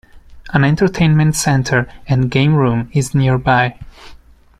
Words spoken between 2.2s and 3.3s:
game room is